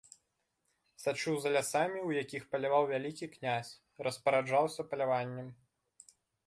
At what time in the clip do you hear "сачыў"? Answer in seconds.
1.03-1.35